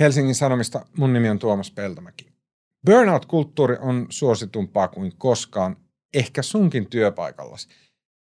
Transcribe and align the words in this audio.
Helsingin 0.00 0.34
Sanomista. 0.34 0.86
Mun 0.98 1.12
nimi 1.12 1.28
on 1.28 1.38
Tuomas 1.38 1.70
Peltomäki. 1.70 2.26
Burnout-kulttuuri 2.86 3.76
on 3.80 4.06
suositumpaa 4.10 4.88
kuin 4.88 5.12
koskaan, 5.18 5.76
ehkä 6.14 6.42
sunkin 6.42 6.90
työpaikallasi. 6.90 7.68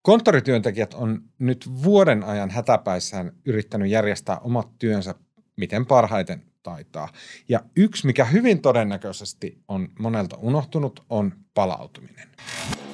Konttorityöntekijät 0.03 0.95
on 0.95 1.23
nyt 1.39 1.71
vuoden 1.85 2.25
ajan 2.25 2.51
hätäpäissään 2.51 3.33
yrittänyt 3.45 3.91
järjestää 3.91 4.39
omat 4.39 4.69
työnsä 4.79 5.15
miten 5.57 5.87
parhaiten 5.87 6.43
taitaa. 6.63 7.09
Ja 7.49 7.61
yksi, 7.77 8.07
mikä 8.07 8.25
hyvin 8.25 8.63
todennäköisesti 8.63 9.59
on 9.69 9.89
monelta 9.99 10.37
unohtunut, 10.37 11.05
on 11.11 11.35
palautuminen. 11.55 12.29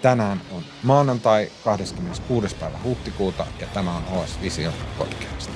Tänään 0.02 0.40
on 0.52 0.62
maanantai 0.82 1.50
26. 1.64 2.56
päivä 2.56 2.78
huhtikuuta 2.84 3.46
ja 3.60 3.66
tämä 3.74 3.96
on 3.96 4.02
OS 4.18 4.40
Visio 4.42 4.72
podcast. 4.98 5.50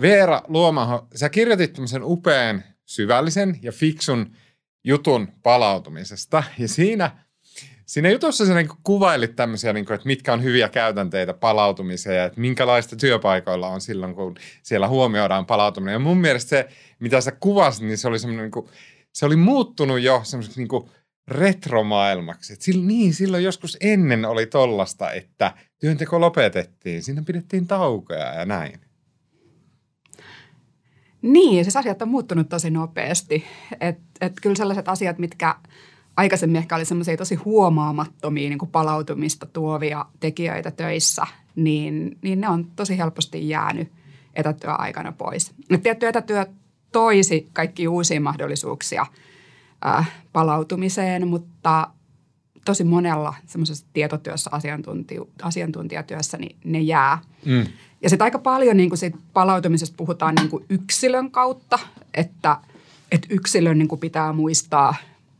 Veera 0.00 0.42
Luomaho, 0.48 1.06
sä 1.14 1.28
kirjoitit 1.28 1.72
tämmöisen 1.72 2.02
upean, 2.04 2.62
syvällisen 2.86 3.58
ja 3.62 3.72
fiksun 3.72 4.30
jutun 4.84 5.28
palautumisesta. 5.42 6.42
Ja 6.58 6.68
siinä, 6.68 7.10
siinä 7.86 8.10
jutussa 8.10 8.46
sä 8.46 8.54
niin 8.54 8.68
kuvailit 8.82 9.36
tämmöisiä, 9.36 9.72
niin 9.72 9.84
kuin, 9.84 9.94
että 9.94 10.06
mitkä 10.06 10.32
on 10.32 10.42
hyviä 10.42 10.68
käytänteitä 10.68 11.34
palautumiseen 11.34 12.16
ja 12.16 12.24
että 12.24 12.40
minkälaista 12.40 12.96
työpaikoilla 12.96 13.68
on 13.68 13.80
silloin, 13.80 14.14
kun 14.14 14.36
siellä 14.62 14.88
huomioidaan 14.88 15.46
palautuminen. 15.46 15.92
Ja 15.92 15.98
mun 15.98 16.18
mielestä 16.18 16.48
se, 16.48 16.68
mitä 16.98 17.20
sä 17.20 17.32
kuvasit, 17.32 17.82
niin 17.82 17.98
se 17.98 18.08
oli 18.08 18.18
semmoinen, 18.18 18.44
niin 18.44 18.50
kuin, 18.50 18.66
se 19.12 19.26
oli 19.26 19.36
muuttunut 19.36 20.00
jo 20.00 20.20
semmoiseksi 20.24 20.60
niin 20.60 20.90
retromaailmaksi. 21.28 22.52
Et 22.52 22.62
sillä, 22.62 22.86
niin, 22.86 23.14
silloin 23.14 23.44
joskus 23.44 23.76
ennen 23.80 24.24
oli 24.24 24.46
tollasta, 24.46 25.12
että 25.12 25.54
työnteko 25.78 26.20
lopetettiin, 26.20 27.02
siinä 27.02 27.22
pidettiin 27.26 27.66
taukoja 27.66 28.34
ja 28.34 28.44
näin. 28.44 28.87
Niin, 31.22 31.64
siis 31.64 31.76
asiat 31.76 32.02
on 32.02 32.08
muuttunut 32.08 32.48
tosi 32.48 32.70
nopeasti. 32.70 33.44
Että 33.80 34.02
et 34.20 34.32
kyllä 34.42 34.56
sellaiset 34.56 34.88
asiat, 34.88 35.18
mitkä 35.18 35.54
aikaisemmin 36.16 36.56
ehkä 36.56 36.76
oli 36.76 36.84
semmoisia 36.84 37.16
tosi 37.16 37.34
huomaamattomia 37.34 38.48
niin 38.48 38.58
kuin 38.58 38.70
palautumista 38.70 39.46
tuovia 39.46 40.06
tekijöitä 40.20 40.70
töissä, 40.70 41.26
niin, 41.56 42.18
niin 42.22 42.40
ne 42.40 42.48
on 42.48 42.64
tosi 42.76 42.98
helposti 42.98 43.48
jäänyt 43.48 43.92
etätyöaikana 44.34 45.12
pois. 45.12 45.52
Et 45.70 45.82
tietty 45.82 46.06
etätyö 46.06 46.46
toisi 46.92 47.48
kaikki 47.52 47.88
uusia 47.88 48.20
mahdollisuuksia 48.20 49.06
äh, 49.86 50.10
palautumiseen, 50.32 51.28
mutta 51.28 51.88
tosi 52.68 52.84
monella 52.84 53.34
semmoisessa 53.46 53.86
tietotyössä, 53.92 54.50
asiantuntijatyössä, 55.42 56.38
niin 56.38 56.56
ne 56.64 56.80
jää. 56.80 57.18
Mm. 57.44 57.66
Ja 58.02 58.10
sitten 58.10 58.24
aika 58.24 58.38
paljon 58.38 58.76
niin 58.76 58.90
kuin 58.90 58.98
siitä 58.98 59.18
palautumisesta 59.32 59.94
puhutaan 59.96 60.34
niin 60.34 60.48
kuin 60.48 60.64
yksilön 60.68 61.30
kautta, 61.30 61.78
että, 62.14 62.56
että 63.12 63.28
yksilön 63.30 63.78
niin 63.78 63.88
kuin 63.88 64.00
pitää 64.00 64.32
muistaa, 64.32 64.94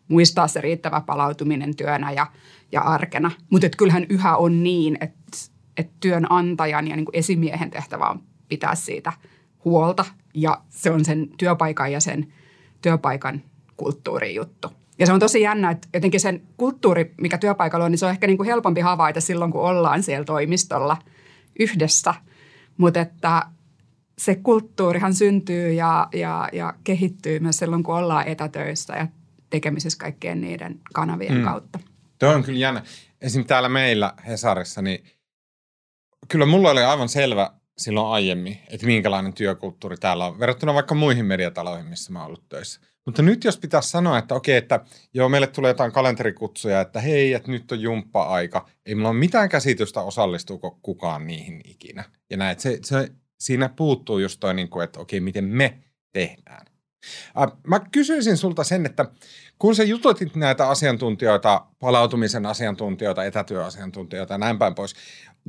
muistaa 0.08 0.48
se 0.48 0.60
riittävä 0.60 1.00
palautuminen 1.00 1.76
työnä 1.76 2.12
ja, 2.12 2.26
ja 2.72 2.80
arkena. 2.80 3.30
Mutta 3.50 3.68
kyllähän 3.76 4.06
yhä 4.08 4.36
on 4.36 4.62
niin, 4.62 4.98
että, 5.00 5.38
että 5.76 5.92
työnantajan 6.00 6.88
ja 6.88 6.96
niin 6.96 7.04
kuin 7.04 7.16
esimiehen 7.16 7.70
tehtävä 7.70 8.04
on 8.04 8.22
pitää 8.48 8.74
siitä 8.74 9.12
huolta 9.64 10.04
ja 10.34 10.60
se 10.68 10.90
on 10.90 11.04
sen 11.04 11.28
työpaikan 11.38 11.92
ja 11.92 12.00
sen 12.00 12.32
työpaikan 12.82 13.42
kulttuurin 13.76 14.34
juttu. 14.34 14.77
Ja 14.98 15.06
se 15.06 15.12
on 15.12 15.20
tosi 15.20 15.40
jännä, 15.40 15.70
että 15.70 15.88
jotenkin 15.94 16.20
sen 16.20 16.42
kulttuuri, 16.56 17.14
mikä 17.20 17.38
työpaikalla 17.38 17.84
on, 17.84 17.90
niin 17.90 17.98
se 17.98 18.06
on 18.06 18.12
ehkä 18.12 18.26
niin 18.26 18.36
kuin 18.36 18.46
helpompi 18.46 18.80
havaita 18.80 19.20
silloin, 19.20 19.52
kun 19.52 19.60
ollaan 19.60 20.02
siellä 20.02 20.24
toimistolla 20.24 20.96
yhdessä– 21.58 22.14
mutta 22.78 23.00
että 23.00 23.42
se 24.18 24.34
kulttuurihan 24.34 25.14
syntyy 25.14 25.72
ja, 25.72 26.08
ja, 26.12 26.48
ja 26.52 26.74
kehittyy 26.84 27.40
myös 27.40 27.56
silloin, 27.56 27.82
kun 27.82 27.94
ollaan 27.94 28.28
etätöissä 28.28 28.96
ja 28.96 29.06
tekemisissä 29.50 29.98
kaikkien 29.98 30.40
niiden 30.40 30.80
kanavien 30.94 31.34
mm. 31.34 31.44
kautta. 31.44 31.78
Tuo 32.18 32.28
on 32.28 32.42
kyllä 32.42 32.58
jännä. 32.58 32.82
Esim. 33.20 33.44
täällä 33.44 33.68
meillä 33.68 34.14
Hesarissa, 34.26 34.82
niin 34.82 35.04
kyllä 36.28 36.46
mulla 36.46 36.70
oli 36.70 36.82
aivan 36.82 37.08
selvä 37.08 37.52
silloin 37.78 38.06
aiemmin, 38.06 38.58
että 38.70 38.86
minkälainen 38.86 39.32
työkulttuuri 39.32 39.96
täällä 39.96 40.26
on, 40.26 40.38
verrattuna 40.38 40.74
vaikka 40.74 40.94
muihin 40.94 41.26
mediataloihin, 41.26 41.86
missä 41.86 42.12
mä 42.12 42.18
oon 42.18 42.26
ollut 42.26 42.48
töissä. 42.48 42.80
Mutta 43.08 43.22
nyt 43.22 43.44
jos 43.44 43.58
pitäisi 43.58 43.90
sanoa, 43.90 44.18
että 44.18 44.34
okei, 44.34 44.56
että 44.56 44.80
joo, 45.14 45.28
meille 45.28 45.46
tulee 45.46 45.70
jotain 45.70 45.92
kalenterikutsuja, 45.92 46.80
että 46.80 47.00
hei, 47.00 47.34
että 47.34 47.50
nyt 47.50 47.72
on 47.72 47.80
jumppa-aika. 47.80 48.68
Ei 48.86 48.94
mulla 48.94 49.08
ole 49.08 49.18
mitään 49.18 49.48
käsitystä, 49.48 50.00
osallistuuko 50.00 50.78
kukaan 50.82 51.26
niihin 51.26 51.60
ikinä. 51.64 52.04
Ja 52.30 52.36
näin, 52.36 52.52
että 52.52 52.62
se, 52.62 52.78
se, 52.84 53.12
siinä 53.38 53.68
puuttuu 53.68 54.18
just 54.18 54.40
toi, 54.40 54.54
niin 54.54 54.68
kuin, 54.68 54.84
että 54.84 55.00
okei, 55.00 55.20
miten 55.20 55.44
me 55.44 55.78
tehdään. 56.12 56.66
Äh, 57.40 57.52
mä 57.66 57.80
kysyisin 57.80 58.36
sulta 58.36 58.64
sen, 58.64 58.86
että 58.86 59.06
kun 59.58 59.74
sä 59.74 59.84
jututit 59.84 60.36
näitä 60.36 60.68
asiantuntijoita, 60.68 61.66
palautumisen 61.78 62.46
asiantuntijoita, 62.46 63.24
etätyöasiantuntijoita 63.24 64.34
ja 64.34 64.38
näin 64.38 64.58
päin 64.58 64.74
pois, 64.74 64.94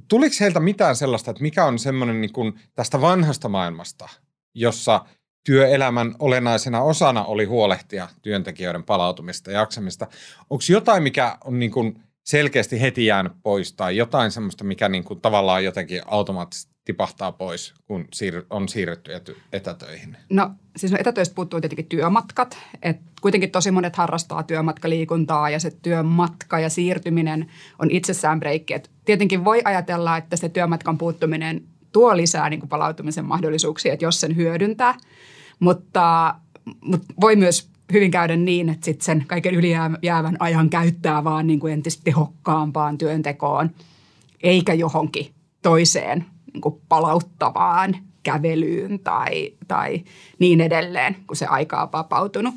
tuliko 0.08 0.36
heiltä 0.40 0.60
mitään 0.60 0.96
sellaista, 0.96 1.32
että 1.32 1.44
mikä 1.44 1.66
on 1.66 1.80
semmoinen 1.80 2.22
niin 2.22 2.60
tästä 2.76 3.02
vanhasta 3.02 3.50
maailmasta, 3.50 4.10
jossa– 4.56 5.02
työelämän 5.44 6.16
olennaisena 6.20 6.82
osana 6.82 7.26
oli 7.26 7.46
huolehtia 7.46 8.08
työntekijöiden 8.22 8.84
palautumista 8.84 9.52
ja 9.52 9.60
jaksamista. 9.60 10.08
Onko 10.50 10.64
jotain, 10.70 11.04
mikä 11.04 11.38
on 11.44 11.60
niin 11.60 11.72
kuin 11.72 12.04
selkeästi 12.26 12.82
heti 12.82 13.06
jäänyt 13.06 13.34
pois 13.44 13.74
tai 13.74 13.98
jotain 13.98 14.32
semmoista, 14.32 14.64
mikä 14.64 14.90
niin 14.90 15.04
kuin 15.04 15.22
tavallaan 15.22 15.64
jotenkin 15.64 16.02
automaattisesti 16.06 16.74
tipahtaa 16.86 17.32
pois, 17.32 17.74
kun 17.86 18.08
on 18.50 18.70
siirrytty 18.70 19.12
etätöihin? 19.54 20.18
No 20.30 20.52
siis 20.76 20.92
no 20.92 20.98
etätöistä 21.02 21.36
puuttuu 21.36 21.62
tietenkin 21.62 21.86
työmatkat. 21.86 22.58
Et 22.82 22.98
kuitenkin 23.22 23.52
tosi 23.52 23.72
monet 23.72 23.96
harrastaa 23.96 24.44
työmatkaliikuntaa 24.44 25.50
ja 25.50 25.60
se 25.60 25.72
työmatka 25.82 26.60
ja 26.60 26.70
siirtyminen 26.70 27.52
on 27.80 27.92
itsessään 27.92 28.40
breikki. 28.40 28.74
Et 28.74 28.92
tietenkin 29.06 29.46
voi 29.46 29.62
ajatella, 29.66 30.18
että 30.18 30.36
se 30.36 30.50
työmatkan 30.50 30.98
puuttuminen 30.98 31.64
tuo 31.92 32.18
lisää 32.18 32.50
niin 32.50 32.60
kuin 32.60 32.70
palautumisen 32.70 33.26
mahdollisuuksia, 33.26 33.94
että 33.94 34.06
jos 34.06 34.22
sen 34.22 34.36
hyödyntää. 34.36 34.98
Mutta, 35.60 36.36
mutta 36.82 37.14
voi 37.22 37.36
myös 37.36 37.70
hyvin 37.94 38.12
käydä 38.12 38.36
niin, 38.36 38.70
että 38.70 38.86
sit 38.86 39.02
sen 39.02 39.26
kaiken 39.28 39.56
ylijäävän 39.56 40.38
ajan 40.40 40.70
käyttää 40.70 41.24
vaan 41.24 41.48
niin 41.48 41.60
kuin 41.60 41.74
entistä 41.74 42.02
tehokkaampaan 42.04 42.98
työntekoon, 42.98 43.70
eikä 44.44 44.74
johonkin 44.74 45.34
toiseen 45.62 46.26
niin 46.54 46.62
kuin 46.62 46.82
palauttavaan 46.90 47.96
kävelyyn 48.24 49.00
tai, 49.00 49.54
tai 49.68 50.04
niin 50.40 50.62
edelleen, 50.62 51.16
kun 51.28 51.36
se 51.36 51.46
aika 51.46 51.82
on 51.82 51.92
vapautunut. 51.92 52.54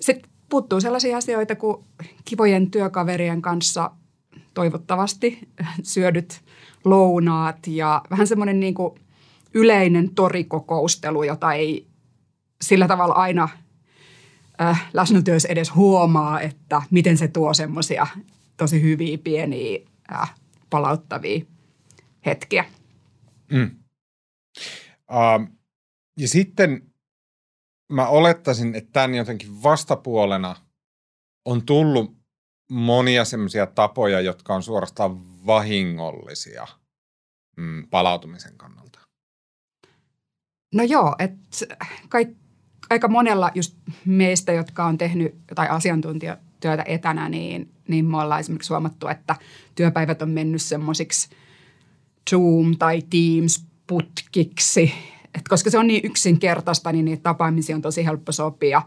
Sitten 0.00 0.30
puuttuu 0.48 0.80
sellaisia 0.80 1.16
asioita 1.16 1.56
kuin 1.56 1.84
kivojen 2.24 2.70
työkaverien 2.70 3.42
kanssa 3.42 3.90
toivottavasti 4.54 5.38
syödyt 5.82 6.40
lounaat 6.86 7.66
ja 7.66 8.02
vähän 8.10 8.26
semmoinen 8.26 8.60
niin 8.60 8.74
kuin 8.74 9.00
yleinen 9.54 10.14
torikokoustelu, 10.14 11.22
jota 11.22 11.52
ei 11.52 11.86
sillä 12.62 12.88
tavalla 12.88 13.14
aina 13.14 13.48
äh, 14.60 14.90
läsnätyössä 14.92 15.48
edes 15.48 15.74
huomaa, 15.74 16.40
että 16.40 16.82
miten 16.90 17.16
se 17.16 17.28
tuo 17.28 17.54
semmoisia 17.54 18.06
tosi 18.56 18.82
hyviä, 18.82 19.18
pieniä, 19.18 19.80
äh, 20.12 20.34
palauttavia 20.70 21.44
hetkiä. 22.26 22.64
Mm. 23.52 23.70
Uh, 25.10 25.56
ja 26.18 26.28
sitten 26.28 26.82
mä 27.92 28.08
olettaisin, 28.08 28.74
että 28.74 28.92
tämän 28.92 29.14
jotenkin 29.14 29.62
vastapuolena 29.62 30.56
on 31.44 31.66
tullut 31.66 32.16
monia 32.70 33.24
semmoisia 33.24 33.66
tapoja, 33.66 34.20
jotka 34.20 34.54
on 34.54 34.62
suorastaan 34.62 35.20
vahingollisia 35.46 36.66
mm, 37.56 37.88
palautumisen 37.88 38.56
kannalta. 38.56 38.98
No 40.74 40.82
joo, 40.82 41.14
että 41.18 41.66
kaik, 42.08 42.28
aika 42.90 43.08
monella 43.08 43.50
just 43.54 43.76
meistä, 44.04 44.52
jotka 44.52 44.84
on 44.84 44.98
tehnyt 44.98 45.34
jotain 45.48 45.70
asiantuntijatyötä 45.70 46.84
etänä, 46.86 47.28
niin, 47.28 47.70
niin 47.88 48.04
me 48.04 48.20
ollaan 48.20 48.40
esimerkiksi 48.40 48.72
huomattu, 48.72 49.08
että 49.08 49.36
työpäivät 49.74 50.22
on 50.22 50.30
mennyt 50.30 50.62
semmoisiksi 50.62 51.28
Zoom- 52.30 52.76
tai 52.78 53.02
Teams-putkiksi. 53.02 54.92
Et 55.34 55.48
koska 55.48 55.70
se 55.70 55.78
on 55.78 55.86
niin 55.86 56.04
yksinkertaista, 56.04 56.92
niin 56.92 57.04
niitä 57.04 57.22
tapaamisia 57.22 57.76
on 57.76 57.82
tosi 57.82 58.04
helppo 58.04 58.32
sopia. 58.32 58.82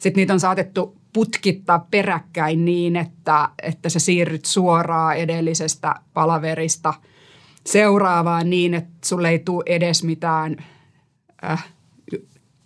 Sitten 0.00 0.20
niitä 0.20 0.32
on 0.32 0.40
saatettu 0.40 0.96
putkittaa 1.12 1.86
peräkkäin 1.90 2.64
niin, 2.64 2.96
että, 2.96 3.48
että 3.62 3.88
sä 3.88 3.98
siirryt 3.98 4.44
suoraan 4.44 5.16
edellisestä 5.16 5.94
palaverista 6.14 6.94
seuraavaan 7.66 8.50
niin, 8.50 8.74
että 8.74 9.08
sulle 9.08 9.28
ei 9.28 9.38
tule 9.38 9.62
edes 9.66 10.04
mitään 10.04 10.56
äh,– 11.44 11.66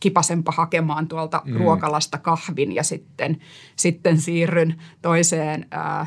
kipasempa 0.01 0.53
hakemaan 0.57 1.09
tuolta 1.09 1.43
mm. 1.45 1.57
ruokalasta 1.57 2.19
kahvin 2.19 2.75
ja 2.75 2.83
sitten, 2.83 3.41
sitten 3.77 4.21
siirryn 4.21 4.83
toiseen 5.03 5.67
ää, 5.71 6.07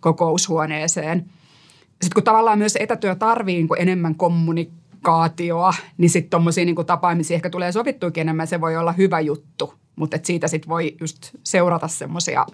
kokoushuoneeseen. 0.00 1.18
Sitten 1.88 2.14
kun 2.14 2.22
tavallaan 2.22 2.58
myös 2.58 2.76
etätyö 2.80 3.14
tarvii 3.14 3.56
niin 3.56 3.68
enemmän 3.78 4.14
kommuni- 4.14 4.70
kommunikaatioa, 5.02 5.74
niin 5.98 6.10
sitten 6.10 6.30
tuommoisia 6.30 6.64
niin 6.64 6.86
tapaamisia 6.86 7.34
ehkä 7.34 7.50
tulee 7.50 7.72
sovittuikin 7.72 8.20
enemmän. 8.20 8.46
Se 8.46 8.60
voi 8.60 8.76
olla 8.76 8.92
hyvä 8.92 9.20
juttu, 9.20 9.74
mutta 9.98 10.16
et 10.16 10.24
siitä 10.24 10.48
sitten 10.48 10.68
voi 10.68 10.96
just 11.00 11.34
seurata 11.44 11.88
semmoisia 11.88 12.46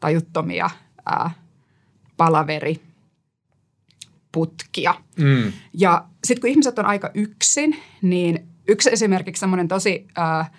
tajuttomia 0.00 0.70
ää, 1.06 1.30
palaveri 2.16 2.80
putkia. 4.32 4.94
Mm. 5.18 5.52
Ja 5.74 6.04
sitten 6.24 6.40
kun 6.40 6.50
ihmiset 6.50 6.78
on 6.78 6.86
aika 6.86 7.10
yksin, 7.14 7.76
niin 8.02 8.48
yksi 8.68 8.90
esimerkiksi 8.92 9.40
semmoinen 9.40 9.68
tosi 9.68 10.06
ää, 10.16 10.50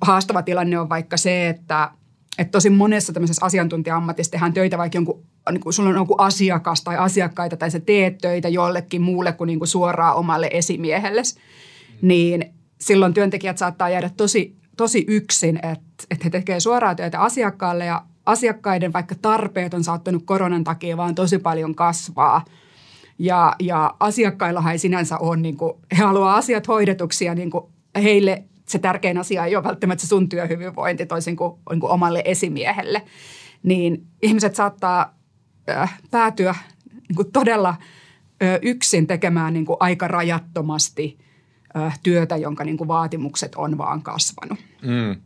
haastava 0.00 0.42
tilanne 0.42 0.80
on 0.80 0.88
vaikka 0.88 1.16
se, 1.16 1.48
että, 1.48 1.90
että 2.38 2.50
tosi 2.52 2.70
monessa 2.70 3.12
tämmöisessä 3.12 3.46
asiantuntija-ammatissa 3.46 4.30
tehdään 4.30 4.52
töitä 4.52 4.78
vaikka 4.78 4.96
jonkun, 4.96 5.26
niin 5.50 5.60
kuin 5.60 5.72
sulla 5.72 5.90
on 5.90 5.96
joku 5.96 6.14
asiakas 6.18 6.84
tai 6.84 6.96
asiakkaita 6.96 7.56
tai 7.56 7.70
sä 7.70 7.80
teet 7.80 8.18
töitä 8.18 8.48
jollekin 8.48 9.02
muulle 9.02 9.32
kuin, 9.32 9.46
niin 9.46 9.58
kuin 9.58 9.68
suoraan 9.68 10.16
omalle 10.16 10.50
esimiehelle, 10.52 11.22
mm. 11.22 12.08
niin 12.08 12.54
silloin 12.80 13.14
työntekijät 13.14 13.58
saattaa 13.58 13.90
jäädä 13.90 14.10
tosi, 14.16 14.57
tosi 14.78 15.04
yksin, 15.08 15.56
että, 15.56 16.04
että 16.10 16.24
he 16.24 16.30
tekevät 16.30 16.62
suoraa 16.62 16.94
työtä 16.94 17.20
asiakkaalle 17.20 17.84
ja 17.84 18.02
asiakkaiden 18.26 18.92
vaikka 18.92 19.14
tarpeet 19.22 19.74
on 19.74 19.84
saattanut 19.84 20.22
koronan 20.24 20.64
takia 20.64 20.96
vaan 20.96 21.14
tosi 21.14 21.38
paljon 21.38 21.74
kasvaa. 21.74 22.44
Ja, 23.18 23.54
ja 23.60 23.94
asiakkaillahan 24.00 24.72
ei 24.72 24.78
sinänsä 24.78 25.18
ole, 25.18 25.36
niin 25.36 25.56
kuin, 25.56 25.72
he 25.98 26.02
haluaa 26.02 26.36
asiat 26.36 26.68
hoidetuksi 26.68 27.24
ja 27.24 27.34
niin 27.34 27.50
kuin 27.50 27.64
heille 28.02 28.44
se 28.66 28.78
tärkein 28.78 29.18
asia 29.18 29.44
ei 29.44 29.56
ole 29.56 29.64
välttämättä 29.64 30.06
sun 30.06 30.28
työhyvinvointi 30.28 31.06
toisin 31.06 31.36
kuin, 31.36 31.52
niin 31.70 31.80
kuin 31.80 31.90
omalle 31.90 32.22
esimiehelle. 32.24 33.02
Niin 33.62 34.06
ihmiset 34.22 34.54
saattaa 34.54 35.14
äh, 35.68 35.98
päätyä 36.10 36.54
niin 36.92 37.16
kuin 37.16 37.32
todella 37.32 37.68
äh, 37.68 38.58
yksin 38.62 39.06
tekemään 39.06 39.52
niin 39.52 39.66
kuin 39.66 39.76
aika 39.80 40.08
rajattomasti 40.08 41.18
työtä, 42.02 42.36
jonka 42.36 42.64
niin 42.64 42.76
kuin 42.76 42.88
vaatimukset 42.88 43.54
on 43.54 43.78
vaan 43.78 44.02
kasvanut. 44.02 44.58
Mm. 44.82 45.22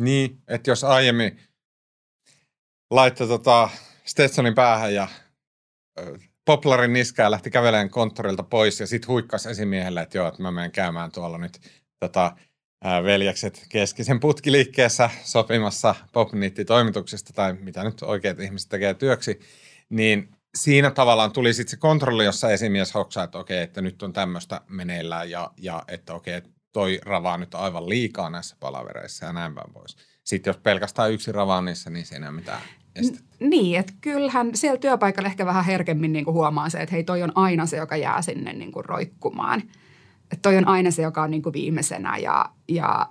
Niin, 0.00 0.38
että 0.48 0.70
jos 0.70 0.84
aiemmin 0.84 1.40
laittoi 2.90 3.28
tota 3.28 3.70
Stetsonin 4.04 4.54
päähän 4.54 4.94
ja 4.94 5.08
poplarin 6.44 6.92
niskaa 6.92 7.24
ja 7.24 7.30
lähti 7.30 7.50
kävelemään 7.50 7.90
konttorilta 7.90 8.42
pois 8.42 8.80
ja 8.80 8.86
sitten 8.86 9.08
huikkasi 9.08 9.50
esimiehelle, 9.50 10.02
että 10.02 10.18
joo, 10.18 10.28
että 10.28 10.42
mä 10.42 10.50
menen 10.50 10.72
käymään 10.72 11.12
tuolla 11.12 11.38
nyt 11.38 11.60
tota, 12.00 12.36
ää, 12.84 13.02
veljekset 13.02 13.66
keskisen 13.68 14.20
putkiliikkeessä 14.20 15.10
sopimassa 15.22 15.94
popniitti-toimituksesta 16.12 17.32
tai 17.32 17.52
mitä 17.52 17.84
nyt 17.84 18.02
oikeat 18.02 18.40
ihmiset 18.40 18.68
tekee 18.68 18.94
työksi, 18.94 19.40
niin 19.88 20.28
siinä 20.54 20.90
tavallaan 20.90 21.32
tuli 21.32 21.54
sitten 21.54 21.70
se 21.70 21.76
kontrolli, 21.76 22.24
jossa 22.24 22.50
esimies 22.50 22.94
hoksaa, 22.94 23.24
että 23.24 23.38
okei, 23.38 23.62
että 23.62 23.82
nyt 23.82 24.02
on 24.02 24.12
tämmöistä 24.12 24.60
meneillään 24.68 25.30
ja, 25.30 25.50
ja 25.56 25.82
että 25.88 26.14
okei, 26.14 26.42
toi 26.72 27.00
ravaa 27.02 27.38
nyt 27.38 27.54
aivan 27.54 27.88
liikaa 27.88 28.30
näissä 28.30 28.56
palavereissa 28.60 29.26
ja 29.26 29.32
näin 29.32 29.54
päin 29.54 29.72
pois. 29.72 29.96
Sitten 30.24 30.50
jos 30.50 30.56
pelkästään 30.56 31.12
yksi 31.12 31.32
ravaa 31.32 31.62
niissä, 31.62 31.90
niin 31.90 32.06
siinä 32.06 32.26
ei 32.26 32.30
ole 32.30 32.36
mitään 32.36 32.60
N- 32.98 33.48
niin, 33.50 33.80
että 33.80 33.92
kyllähän 34.00 34.50
siellä 34.54 34.78
työpaikalla 34.78 35.28
ehkä 35.28 35.46
vähän 35.46 35.64
herkemmin 35.64 36.12
niin 36.12 36.24
kuin 36.24 36.34
huomaa 36.34 36.68
se, 36.68 36.78
että 36.78 36.94
hei 36.94 37.04
toi 37.04 37.22
on 37.22 37.32
aina 37.34 37.66
se, 37.66 37.76
joka 37.76 37.96
jää 37.96 38.22
sinne 38.22 38.52
niin 38.52 38.72
kuin 38.72 38.84
roikkumaan. 38.84 39.62
Että 40.22 40.42
toi 40.42 40.56
on 40.56 40.68
aina 40.68 40.90
se, 40.90 41.02
joka 41.02 41.22
on 41.22 41.30
niin 41.30 41.42
kuin 41.42 41.52
viimeisenä 41.52 42.16
ja, 42.16 42.50
ja 42.68 43.06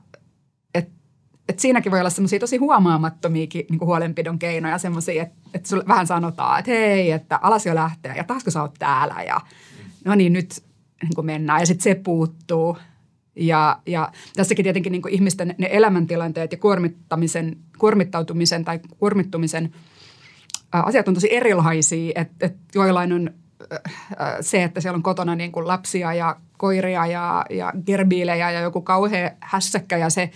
et 1.49 1.59
siinäkin 1.59 1.91
voi 1.91 1.99
olla 1.99 2.09
semmoisia 2.09 2.39
tosi 2.39 2.57
huomaamattomiakin 2.57 3.65
niin 3.69 3.79
huolenpidon 3.79 4.39
keinoja, 4.39 4.77
semmoisia, 4.77 5.23
että, 5.23 5.35
että 5.53 5.69
sulle 5.69 5.83
vähän 5.87 6.07
sanotaan, 6.07 6.59
että 6.59 6.71
hei, 6.71 7.11
että 7.11 7.39
alas 7.41 7.65
jo 7.65 7.75
lähtee 7.75 8.13
ja 8.17 8.23
taasko 8.23 8.51
sä 8.51 8.61
oot 8.61 8.73
täällä 8.79 9.23
ja 9.27 9.41
no 10.05 10.15
niin 10.15 10.33
nyt 10.33 10.63
niin 11.03 11.15
kuin 11.15 11.25
mennään 11.25 11.59
ja 11.59 11.65
sitten 11.65 11.83
se 11.83 11.95
puuttuu. 11.95 12.77
Ja, 13.35 13.79
ja 13.85 14.11
tässäkin 14.35 14.63
tietenkin 14.63 14.91
niin 14.91 15.01
kuin 15.01 15.13
ihmisten 15.13 15.55
ne 15.57 15.69
elämäntilanteet 15.71 16.51
ja 16.51 16.57
kuormittamisen, 16.57 17.57
kuormittautumisen 17.77 18.65
tai 18.65 18.79
kuormittumisen 18.97 19.73
ää, 20.73 20.83
asiat 20.83 21.07
on 21.07 21.13
tosi 21.13 21.35
erilaisia, 21.35 22.11
että 22.15 22.45
et 22.45 22.55
joillain 22.75 23.13
on 23.13 23.29
se, 24.41 24.63
että 24.63 24.81
siellä 24.81 24.95
on 24.95 25.03
kotona 25.03 25.35
niin 25.35 25.51
kuin 25.51 25.67
lapsia 25.67 26.13
ja 26.13 26.35
koiria 26.57 27.05
ja, 27.05 27.45
ja 27.49 27.73
gerbiilejä 27.85 28.51
ja 28.51 28.59
joku 28.59 28.81
kauhea 28.81 29.31
hässäkkä 29.39 29.97
ja 29.97 30.09
se 30.09 30.31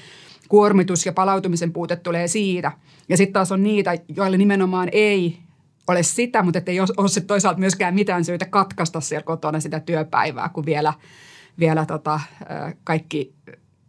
kuormitus 0.53 1.05
ja 1.05 1.13
palautumisen 1.13 1.73
puute 1.73 1.95
tulee 1.95 2.27
siitä. 2.27 2.71
Ja 3.09 3.17
sitten 3.17 3.33
taas 3.33 3.51
on 3.51 3.63
niitä, 3.63 3.97
joille 4.15 4.37
nimenomaan 4.37 4.89
ei 4.91 5.37
ole 5.87 6.03
sitä, 6.03 6.43
mutta 6.43 6.61
ei 6.65 6.79
ole, 6.79 7.21
toisaalta 7.27 7.59
myöskään 7.59 7.95
mitään 7.95 8.25
syytä 8.25 8.45
katkaista 8.45 9.01
siellä 9.01 9.23
kotona 9.23 9.59
sitä 9.59 9.79
työpäivää, 9.79 10.49
kun 10.49 10.65
vielä– 10.65 10.93
vielä 11.59 11.85
tota, 11.85 12.19
kaikki 12.83 13.33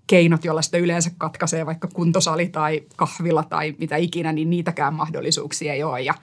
keinot, 0.06 0.44
joilla 0.44 0.62
sitä 0.62 0.78
yleensä 0.78 1.10
katkaisee 1.18 1.66
vaikka 1.66 1.88
kuntosali 1.94 2.48
tai 2.48 2.82
kahvila 2.96 3.42
tai 3.42 3.74
mitä 3.78 3.96
ikinä, 3.96 4.32
niin 4.32 4.50
niitäkään 4.50 4.94
mahdollisuuksia 4.94 5.72
ei 5.72 5.82
ole. 5.82 6.00
Ja 6.00 6.14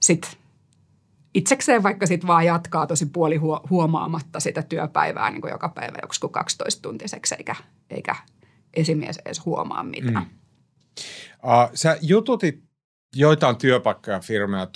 sitten 0.00 0.30
itsekseen 1.34 1.82
vaikka 1.82 2.06
sitten 2.06 2.26
vaan 2.28 2.46
jatkaa 2.46 2.86
tosi 2.86 3.06
puoli 3.06 3.36
huomaamatta 3.70 4.40
sitä 4.40 4.62
työpäivää 4.62 5.30
niin 5.30 5.40
kuin 5.40 5.50
joka 5.50 5.68
päivä 5.68 5.98
joku 6.02 6.28
12 6.28 6.82
tuntiseksi, 6.82 7.34
eikä, 7.34 7.54
eikä 7.90 8.16
esimies 8.74 9.18
edes 9.24 9.44
huomaa 9.44 9.82
mitään. 9.82 10.14
Mm. 10.14 10.38
Uh, 11.44 11.70
sä 11.74 11.98
jututit 12.02 12.62
joitain 13.16 13.56
työpaikkoja 13.56 14.20
firmoja. 14.20 14.68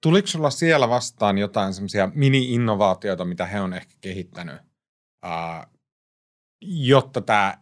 Tuliko 0.00 0.26
sulla 0.26 0.50
siellä 0.50 0.88
vastaan 0.88 1.38
jotain 1.38 1.74
semmoisia 1.74 2.10
mini-innovaatioita, 2.14 3.24
mitä 3.24 3.46
he 3.46 3.60
on 3.60 3.74
ehkä 3.74 3.94
kehittänyt 4.00 4.56
uh, 5.26 5.70
jotta 6.62 7.20
tämä 7.20 7.58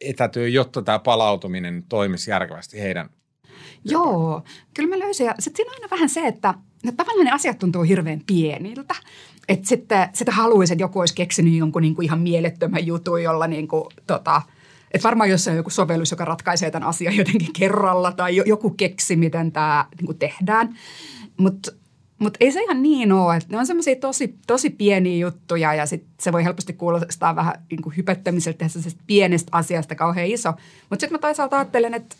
etätyö, 0.00 0.48
jotta 0.48 0.82
tämä 0.82 0.98
palautuminen 0.98 1.84
toimisi 1.88 2.30
järkevästi 2.30 2.80
heidän 2.80 3.10
Joo, 3.84 4.42
kyllä 4.74 4.88
mä 4.88 4.98
löysin. 4.98 5.30
Sitten 5.38 5.56
siinä 5.56 5.70
on 5.70 5.76
aina 5.76 5.90
vähän 5.90 6.08
se, 6.08 6.26
että, 6.26 6.54
että 6.88 7.04
tavallaan 7.04 7.24
ne 7.24 7.32
asiat 7.32 7.58
tuntuu 7.58 7.82
hirveän 7.82 8.20
pieniltä. 8.26 8.94
Että 9.48 9.68
sitten 9.68 10.08
sitä 10.12 10.32
haluaisi, 10.32 10.72
että 10.72 10.82
joku 10.82 11.00
olisi 11.00 11.14
keksinyt 11.14 11.54
jonkun 11.54 11.82
niin 11.82 11.94
kuin 11.94 12.04
ihan 12.04 12.20
mielettömän 12.20 12.86
jutun, 12.86 13.22
jolla 13.22 13.46
niin 13.46 13.68
kuin, 13.68 13.84
tota, 14.06 14.42
että 14.94 15.04
varmaan 15.04 15.30
jos 15.30 15.48
on 15.48 15.56
joku 15.56 15.70
sovellus, 15.70 16.10
joka 16.10 16.24
ratkaisee 16.24 16.70
tämän 16.70 16.88
asian 16.88 17.16
jotenkin 17.16 17.52
kerralla 17.52 18.12
tai 18.12 18.36
joku 18.46 18.70
keksi, 18.70 19.16
miten 19.16 19.52
tämä 19.52 19.86
niin 20.00 20.18
tehdään. 20.18 20.78
Mutta 21.36 21.72
mutta 22.22 22.36
ei 22.40 22.52
se 22.52 22.62
ihan 22.62 22.82
niin 22.82 23.12
ole, 23.12 23.36
että 23.36 23.48
ne 23.50 23.58
on 23.58 23.66
semmoisia 23.66 23.96
tosi, 23.96 24.34
tosi 24.46 24.70
pieniä 24.70 25.26
juttuja 25.26 25.74
ja 25.74 25.86
sit 25.86 26.04
se 26.20 26.32
voi 26.32 26.44
helposti 26.44 26.72
kuulostaa 26.72 27.36
vähän 27.36 27.54
niin 27.70 27.82
kuin 27.82 27.96
hypettämiseltä 27.96 28.64
pienestä 29.06 29.48
asiasta 29.52 29.94
kauhean 29.94 30.26
iso. 30.26 30.52
Mutta 30.90 31.00
sitten 31.00 31.12
mä 31.12 31.18
toisaalta 31.18 31.58
ajattelen, 31.58 31.94
että 31.94 32.16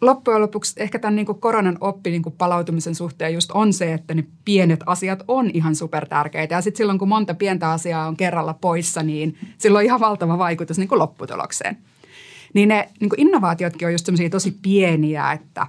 loppujen 0.00 0.42
lopuksi 0.42 0.74
ehkä 0.76 0.98
tämän 0.98 1.16
niin 1.16 1.26
kuin 1.26 1.40
koronan 1.40 1.78
oppi 1.80 2.10
niin 2.10 2.22
kuin 2.22 2.34
palautumisen 2.38 2.94
suhteen 2.94 3.34
just 3.34 3.50
on 3.54 3.72
se, 3.72 3.92
että 3.92 4.14
ne 4.14 4.24
pienet 4.44 4.80
asiat 4.86 5.22
on 5.28 5.50
ihan 5.54 5.76
super 5.76 6.08
tärkeitä. 6.08 6.54
Ja 6.54 6.60
sitten 6.60 6.78
silloin, 6.78 6.98
kun 6.98 7.08
monta 7.08 7.34
pientä 7.34 7.70
asiaa 7.70 8.08
on 8.08 8.16
kerralla 8.16 8.54
poissa, 8.54 9.02
niin 9.02 9.38
silloin 9.58 9.82
on 9.82 9.86
ihan 9.86 10.00
valtava 10.00 10.38
vaikutus 10.38 10.78
niin 10.78 10.88
kuin 10.88 10.98
lopputulokseen. 10.98 11.78
Niin 12.54 12.68
ne 12.68 12.88
niin 13.00 13.10
kuin 13.10 13.20
innovaatiotkin 13.20 13.86
on 13.86 13.92
just 13.92 14.06
semmoisia 14.06 14.30
tosi 14.30 14.58
pieniä, 14.62 15.32
että 15.32 15.66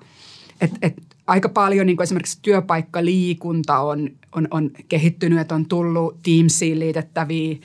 et, 0.61 0.71
et 0.81 0.93
aika 1.27 1.49
paljon 1.49 1.85
niin 1.85 1.97
kuin 1.97 2.03
esimerkiksi 2.03 2.39
työpaikkaliikunta 2.41 3.79
on, 3.79 4.09
on, 4.35 4.47
on 4.51 4.71
kehittynyt, 4.89 5.39
että 5.39 5.55
on 5.55 5.65
tullut 5.65 6.17
Teamsiin 6.23 6.79
liitettäviä 6.79 7.57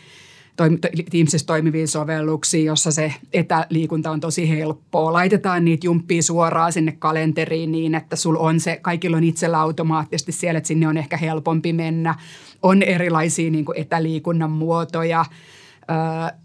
Teamsissa 1.11 1.47
toimivia 1.47 1.87
sovelluksia, 1.87 2.65
jossa 2.65 2.91
se 2.91 3.15
etäliikunta 3.33 4.11
on 4.11 4.21
tosi 4.21 4.49
helppoa. 4.49 5.13
Laitetaan 5.13 5.65
niitä 5.65 5.87
jumppia 5.87 6.23
suoraan 6.23 6.73
sinne 6.73 6.93
kalenteriin 6.93 7.73
niin, 7.73 7.95
että 7.95 8.17
sulla 8.17 8.39
on 8.39 8.61
se, 8.61 8.79
kaikilla 8.83 9.17
on 9.17 9.25
itsellä 9.25 9.61
automaattisesti 9.61 10.33
siellä, 10.33 10.59
että 10.59 10.69
sinne 10.69 10.89
on 10.89 10.97
ehkä 10.97 11.17
helpompi 11.17 11.73
mennä. 11.73 12.15
On 12.63 12.83
erilaisia 12.83 13.51
niin 13.51 13.65
kuin 13.65 13.79
etäliikunnan 13.79 14.51
muotoja. 14.51 15.25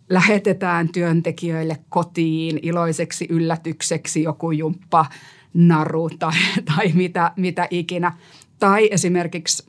Lähetetään 0.09 0.89
työntekijöille 0.89 1.77
kotiin 1.89 2.59
iloiseksi 2.61 3.27
yllätykseksi 3.29 4.23
joku 4.23 4.51
jumppa– 4.51 5.05
naru 5.53 6.09
tai, 6.09 6.33
tai 6.75 6.91
mitä, 6.93 7.31
mitä 7.35 7.67
ikinä. 7.69 8.11
Tai 8.59 8.87
esimerkiksi 8.91 9.65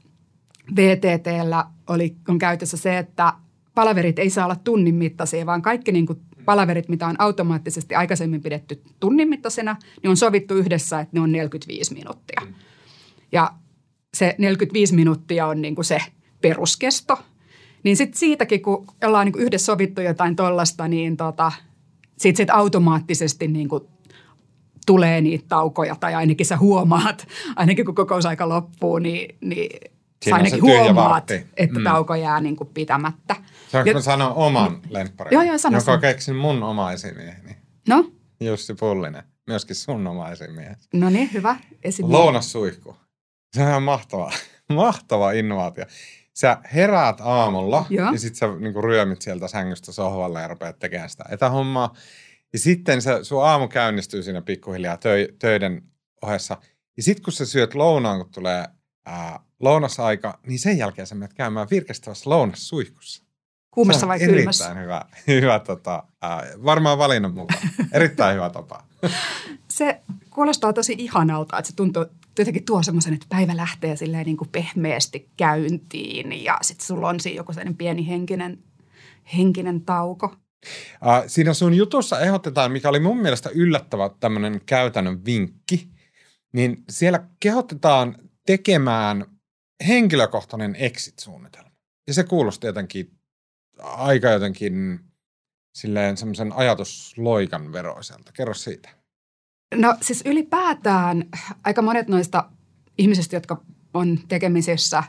VTTllä 0.77 1.65
oli, 1.89 2.17
on 2.29 2.39
käytössä 2.39 2.77
se, 2.77 2.99
että 2.99 3.33
palaverit 3.81 4.19
ei 4.19 4.31
saa 4.31 4.45
olla 4.45 4.57
tunnin 4.57 4.95
mittaisia, 4.95 5.47
vaan 5.47 5.63
kaikki 5.63 5.93
niin 5.93 6.07
kuin 6.07 6.21
palaverit, 6.45 6.89
mitä 6.89 7.07
on 7.07 7.17
automaattisesti 7.19 7.95
aikaisemmin 7.95 8.43
pidetty 8.43 8.83
tunnin 9.01 9.29
mittaisena, 9.29 9.77
niin 10.03 10.11
on 10.11 10.17
sovittu 10.17 10.55
yhdessä, 10.55 11.01
että 11.01 11.17
ne 11.17 11.21
on 11.21 11.33
45 11.33 11.95
minuuttia. 11.95 12.43
Ja 13.33 13.51
se 14.15 14.35
45 14.39 14.95
minuuttia 14.95 15.47
on 15.47 15.63
niin 15.63 15.75
kuin 15.75 15.85
se 15.85 15.99
peruskesto. 16.41 17.19
Niin 17.83 17.97
sitten 17.97 18.19
siitäkin, 18.19 18.63
kun 18.63 18.87
ollaan 19.05 19.27
niin 19.27 19.33
kuin 19.33 19.43
yhdessä 19.43 19.67
sovittu 19.67 20.01
jotain 20.01 20.37
tollasta, 20.37 20.89
niin 20.89 21.17
tota, 21.17 21.53
sitten 22.19 22.37
sit 22.37 22.51
automaattisesti 22.51 23.49
niin 23.49 23.69
kuin 23.69 23.85
tulee 24.87 25.21
niitä 25.21 25.45
taukoja 25.49 25.97
tai 26.01 26.15
ainakin 26.15 26.47
sä 26.47 26.57
huomaat, 26.57 27.27
ainakin 27.57 27.85
kun 27.85 27.95
kokousaika 27.95 28.49
loppuu, 28.49 28.99
niin, 28.99 29.37
niin 29.41 29.91
Sä 30.25 30.35
ainakin 30.35 30.63
huomaat, 30.63 31.31
että 31.31 31.79
mm. 31.79 31.85
tauko 31.85 32.15
jää 32.15 32.41
niin 32.41 32.57
kuin 32.57 32.71
pitämättä. 32.75 33.37
Saanko 33.69 33.91
ja, 33.91 34.01
sanoa 34.01 34.33
oman 34.35 34.81
lempparin? 34.91 35.33
Joo, 35.33 35.43
joo, 35.43 35.59
sano 35.59 35.79
Joka 35.79 35.93
sen. 35.93 36.01
keksin 36.01 36.37
mun 36.37 36.63
oma 36.63 36.93
esimieheni. 36.93 37.57
No? 37.89 38.11
Jussi 38.41 38.75
Pullinen. 38.75 39.23
Myöskin 39.47 39.77
sun 39.77 40.07
oma 40.07 40.31
esimies. 40.31 40.89
No 40.95 41.11
niin, 41.11 41.33
hyvä. 41.33 41.57
Esimies. 41.83 42.13
Lounassuihku. 42.13 42.97
Se 43.57 43.63
on 43.63 43.83
mahtava, 43.83 44.33
mahtava 44.73 45.33
innovaatio. 45.33 45.85
Sä 46.35 46.59
heräät 46.75 47.21
aamulla 47.21 47.87
Joo. 47.91 48.13
ja 48.13 48.19
sit 48.19 48.35
sä 48.35 48.47
niinku 48.59 48.83
ryömit 48.83 49.23
sieltä 49.23 49.49
sängystä 49.49 49.93
sohvalle 49.93 50.41
ja 50.41 50.49
rupeat 50.49 50.79
tekemään 50.79 51.11
sitä 51.11 51.25
etähommaa. 51.31 51.95
Ja 52.53 52.59
sitten 52.59 53.03
se, 53.03 53.19
sun 53.23 53.45
aamu 53.45 53.69
käynnistyy 53.69 54.23
siinä 54.23 54.43
pikkuhiljaa 54.43 54.97
töi, 54.97 55.29
töiden 55.39 55.83
ohessa. 56.23 56.57
Ja 56.97 57.03
sitten 57.03 57.25
kun 57.25 57.33
sä 57.33 57.47
syöt 57.47 57.75
lounaan, 57.75 58.19
kun 58.19 58.33
tulee 58.33 58.65
ää, 59.07 59.41
lounasaika, 59.61 60.39
niin 60.47 60.59
sen 60.59 60.79
jälkeen 60.79 61.07
sä 61.07 61.15
menet 61.15 61.35
käymään 61.35 61.67
virkistävässä 61.71 62.31
lounassuihkussa. 62.31 63.25
Kuumassa 63.71 64.09
vai 64.09 64.19
kylmässä? 64.19 64.65
Erittäin 64.65 64.85
hyvä, 64.85 65.05
hyvä 65.27 65.59
tota, 65.59 66.03
ää, 66.23 66.47
varmaan 66.65 66.99
valinnan 66.99 67.35
mukaan. 67.35 67.61
Erittäin 67.93 68.35
hyvä 68.35 68.51
tapa. 68.51 68.85
Se 69.69 70.01
kuulostaa 70.31 70.73
tosi 70.73 70.95
ihanalta, 70.99 71.59
että 71.59 71.71
se 71.71 71.77
tuntuu 71.77 72.07
jotenkin 72.39 72.65
tuo 72.65 72.83
semmoisen, 72.83 73.15
että 73.15 73.27
päivä 73.29 73.57
lähtee 73.57 73.97
silleen 73.97 74.27
niin 74.27 74.37
kuin 74.37 74.49
pehmeästi 74.49 75.31
käyntiin 75.37 76.45
ja 76.45 76.59
sitten 76.63 76.87
sulla 76.87 77.09
on 77.09 77.21
siinä 77.21 77.37
joku 77.37 77.53
sellainen 77.53 77.77
pieni 77.77 78.09
henkinen, 78.09 78.59
henkinen 79.37 79.81
tauko. 79.81 80.27
Uh, 80.27 81.25
siinä 81.27 81.55
sun 81.55 81.75
jutussa 81.75 82.21
ehdotetaan, 82.21 82.73
mikä 82.73 82.89
oli 82.89 83.01
mun 83.01 83.19
mielestä 83.19 83.51
yllättävä 83.55 84.11
tämmöinen 84.21 84.61
käytännön 84.67 85.25
vinkki, 85.25 85.89
niin 86.53 86.85
siellä 86.91 87.25
kehotetaan 87.41 88.17
tekemään 88.47 89.25
henkilökohtainen 89.89 90.77
exit-suunnitelma. 90.77 91.71
Ja 92.07 92.15
se 92.15 92.25
kuulosti 92.25 92.67
jotenkin 92.67 93.11
aika 93.83 94.29
jotenkin 94.29 95.01
silleen 95.75 96.17
semmoisen 96.17 96.53
ajatusloikan 96.53 97.73
veroiselta. 97.73 98.33
Kerro 98.33 98.55
siitä. 98.55 98.89
No 99.75 99.97
siis 100.01 100.23
ylipäätään 100.27 101.25
aika 101.65 101.83
monet 101.83 102.09
noista 102.09 102.51
ihmisistä, 102.99 103.37
jotka 103.37 103.63
on 103.95 104.19
tekemisissä 104.29 105.03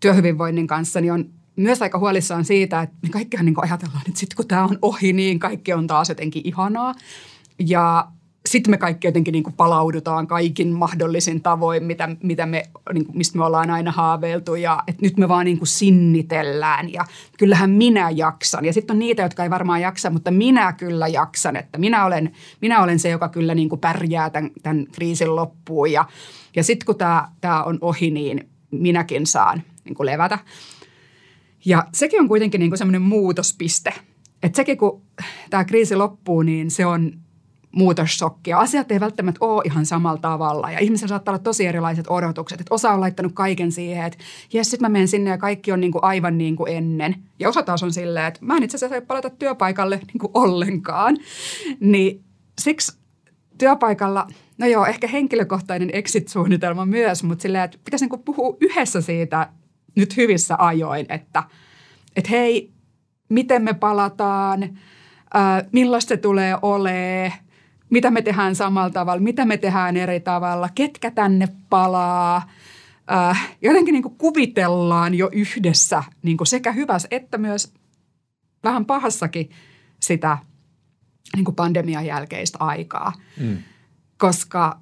työhyvinvoinnin 0.00 0.66
kanssa, 0.66 1.00
niin 1.00 1.12
on 1.12 1.32
myös 1.56 1.82
aika 1.82 1.98
huolissaan 1.98 2.44
siitä, 2.44 2.82
että 2.82 2.96
kaikkihan 3.10 3.46
niin 3.46 3.64
ajatellaan, 3.64 4.02
että 4.08 4.20
sitten 4.20 4.36
kun 4.36 4.48
tämä 4.48 4.64
on 4.64 4.78
ohi, 4.82 5.12
niin 5.12 5.38
kaikki 5.38 5.72
on 5.72 5.86
taas 5.86 6.08
jotenkin 6.08 6.42
ihanaa. 6.44 6.94
Ja 7.58 8.12
sitten 8.46 8.70
me 8.70 8.76
kaikki 8.76 9.06
jotenkin 9.06 9.32
niin 9.32 9.42
kuin 9.42 9.54
palaudutaan 9.54 10.26
kaikin 10.26 10.72
mahdollisin 10.72 11.42
tavoin, 11.42 11.84
mitä, 11.84 12.08
mitä 12.22 12.46
me, 12.46 12.62
niin 12.92 13.06
kuin, 13.06 13.18
mistä 13.18 13.38
me 13.38 13.44
ollaan 13.44 13.70
aina 13.70 13.92
haaveiltu 13.92 14.54
ja 14.54 14.82
että 14.86 15.02
nyt 15.02 15.16
me 15.16 15.28
vaan 15.28 15.44
niin 15.44 15.58
kuin 15.58 15.68
sinnitellään 15.68 16.92
ja 16.92 17.04
kyllähän 17.38 17.70
minä 17.70 18.10
jaksan. 18.10 18.64
Ja 18.64 18.72
sitten 18.72 18.94
on 18.94 18.98
niitä, 18.98 19.22
jotka 19.22 19.42
ei 19.42 19.50
varmaan 19.50 19.80
jaksa, 19.80 20.10
mutta 20.10 20.30
minä 20.30 20.72
kyllä 20.72 21.08
jaksan, 21.08 21.56
että 21.56 21.78
minä 21.78 22.04
olen, 22.04 22.32
minä 22.60 22.82
olen 22.82 22.98
se, 22.98 23.08
joka 23.08 23.28
kyllä 23.28 23.54
niin 23.54 23.68
kuin 23.68 23.80
pärjää 23.80 24.30
tämän, 24.30 24.50
tämän 24.62 24.86
kriisin 24.92 25.36
loppuun 25.36 25.92
ja, 25.92 26.04
ja 26.56 26.64
sitten 26.64 26.86
kun 26.86 26.98
tämä, 26.98 27.28
tämä 27.40 27.62
on 27.62 27.78
ohi, 27.80 28.10
niin 28.10 28.48
minäkin 28.70 29.26
saan 29.26 29.62
niin 29.84 29.94
kuin 29.94 30.06
levätä. 30.06 30.38
Ja 31.64 31.86
sekin 31.92 32.20
on 32.20 32.28
kuitenkin 32.28 32.58
niin 32.58 32.70
kuin 32.70 32.78
semmoinen 32.78 33.02
muutospiste. 33.02 33.94
Että 34.42 34.56
sekin 34.56 34.78
kun 34.78 35.02
tämä 35.50 35.64
kriisi 35.64 35.96
loppuu, 35.96 36.42
niin 36.42 36.70
se 36.70 36.86
on 36.86 37.12
muutossokkia. 37.72 38.58
Asiat 38.58 38.92
ei 38.92 39.00
välttämättä 39.00 39.44
ole 39.44 39.62
ihan 39.64 39.86
samalla 39.86 40.20
tavalla 40.20 40.70
ja 40.70 40.78
ihmisillä 40.78 41.08
saattaa 41.08 41.32
olla 41.32 41.42
tosi 41.42 41.66
erilaiset 41.66 42.06
odotukset. 42.08 42.60
Että 42.60 42.74
osa 42.74 42.90
on 42.90 43.00
laittanut 43.00 43.32
kaiken 43.32 43.72
siihen, 43.72 44.04
että 44.04 44.18
jes, 44.52 44.70
sitten 44.70 44.84
mä 44.84 44.92
menen 44.92 45.08
sinne 45.08 45.30
ja 45.30 45.38
kaikki 45.38 45.72
on 45.72 45.80
niin 45.80 45.92
kuin 45.92 46.04
aivan 46.04 46.38
niin 46.38 46.56
kuin 46.56 46.72
ennen. 46.72 47.16
Ja 47.38 47.48
osa 47.48 47.62
taas 47.62 47.82
on 47.82 47.92
silleen, 47.92 48.26
että 48.26 48.40
mä 48.42 48.56
en 48.56 48.62
itse 48.62 48.76
asiassa 48.76 49.06
palata 49.06 49.30
työpaikalle 49.30 49.96
niin 49.96 50.18
kuin 50.18 50.30
ollenkaan. 50.34 51.16
Niin 51.80 52.24
siksi 52.60 52.98
työpaikalla, 53.58 54.26
no 54.58 54.66
joo, 54.66 54.86
ehkä 54.86 55.06
henkilökohtainen 55.06 55.90
exit-suunnitelma 55.92 56.86
myös, 56.86 57.24
mutta 57.24 57.42
silleen, 57.42 57.64
että 57.64 57.78
pitäisi 57.84 58.04
niin 58.04 58.10
kuin 58.10 58.22
puhua 58.22 58.56
yhdessä 58.60 59.00
siitä 59.00 59.48
nyt 59.96 60.16
hyvissä 60.16 60.54
ajoin, 60.58 61.06
että, 61.08 61.42
että 62.16 62.30
hei, 62.30 62.72
miten 63.28 63.62
me 63.62 63.74
palataan, 63.74 64.62
äh, 64.62 65.62
millaista 65.72 66.08
se 66.08 66.16
tulee 66.16 66.56
olemaan– 66.62 67.32
mitä 67.90 68.10
me 68.10 68.22
tehdään 68.22 68.56
samalla 68.56 68.90
tavalla, 68.90 69.22
mitä 69.22 69.44
me 69.44 69.56
tehdään 69.56 69.96
eri 69.96 70.20
tavalla, 70.20 70.68
ketkä 70.74 71.10
tänne 71.10 71.48
palaa. 71.70 72.50
Äh, 73.12 73.56
jotenkin 73.62 73.92
niin 73.92 74.02
kuin 74.02 74.18
kuvitellaan 74.18 75.14
jo 75.14 75.28
yhdessä 75.32 76.04
niin 76.22 76.36
kuin 76.36 76.46
sekä 76.46 76.72
hyvässä 76.72 77.08
että 77.10 77.38
myös 77.38 77.72
vähän 78.64 78.84
pahassakin 78.84 79.50
sitä 80.00 80.38
niin 81.36 81.44
kuin 81.44 81.54
pandemian 81.54 82.06
jälkeistä 82.06 82.58
aikaa. 82.60 83.12
Mm. 83.40 83.58
Koska 84.18 84.80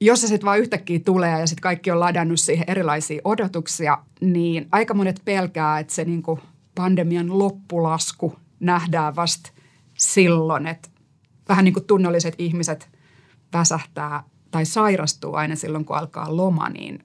jos 0.00 0.20
se 0.20 0.26
sitten 0.26 0.46
vaan 0.46 0.58
yhtäkkiä 0.58 0.98
tulee 1.04 1.40
ja 1.40 1.46
sitten 1.46 1.62
kaikki 1.62 1.90
on 1.90 2.00
ladannut 2.00 2.40
siihen 2.40 2.64
erilaisia 2.68 3.20
odotuksia, 3.24 3.98
niin 4.20 4.68
aika 4.72 4.94
monet 4.94 5.22
pelkää, 5.24 5.78
että 5.78 5.94
se 5.94 6.04
niin 6.04 6.22
kuin 6.22 6.40
pandemian 6.74 7.38
loppulasku 7.38 8.36
nähdään 8.60 9.16
vasta 9.16 9.50
silloin, 9.98 10.66
että 10.66 10.88
vähän 11.48 11.64
niin 11.64 11.72
kuin 11.72 11.84
tunnolliset 11.84 12.34
ihmiset 12.38 12.88
väsähtää 13.52 14.22
tai 14.50 14.66
sairastuu 14.66 15.34
aina 15.34 15.56
silloin, 15.56 15.84
kun 15.84 15.96
alkaa 15.96 16.36
loma, 16.36 16.68
niin 16.68 17.04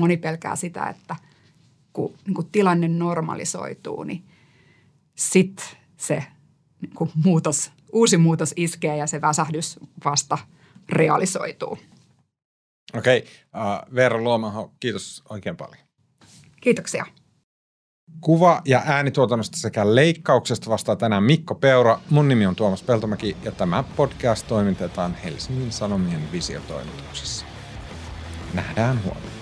moni 0.00 0.16
pelkää 0.16 0.56
sitä, 0.56 0.86
että 0.86 1.16
kun 1.92 2.14
niin 2.26 2.34
kuin 2.34 2.50
tilanne 2.52 2.88
normalisoituu, 2.88 4.02
niin 4.04 4.24
sitten 5.14 5.66
se 5.96 6.24
niin 6.80 6.94
kuin 6.94 7.10
muutos, 7.24 7.72
uusi 7.92 8.16
muutos 8.16 8.52
iskee 8.56 8.96
ja 8.96 9.06
se 9.06 9.20
väsähdys 9.20 9.78
vasta 10.04 10.38
realisoituu. 10.88 11.78
Okei, 12.94 13.18
okay. 13.18 13.30
uh, 13.88 13.94
Veera 13.94 14.18
Luomaho, 14.18 14.72
kiitos 14.80 15.22
oikein 15.28 15.56
paljon. 15.56 15.84
Kiitoksia. 16.60 17.06
Kuva- 18.20 18.62
ja 18.64 18.82
äänituotannosta 18.86 19.58
sekä 19.58 19.94
leikkauksesta 19.94 20.70
vastaa 20.70 20.96
tänään 20.96 21.22
Mikko 21.22 21.54
Peura. 21.54 21.98
Mun 22.10 22.28
nimi 22.28 22.46
on 22.46 22.56
Tuomas 22.56 22.82
Peltomäki 22.82 23.36
ja 23.42 23.52
tämä 23.52 23.84
podcast 23.96 24.48
toimitetaan 24.48 25.16
Helsingin 25.24 25.72
Sanomien 25.72 26.32
visiotoimituksessa. 26.32 27.46
Nähdään 28.54 29.04
huomenna. 29.04 29.33